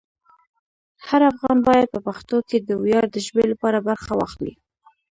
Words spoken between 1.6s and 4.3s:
باید په پښتو کې د ویاړ د ژبې لپاره برخه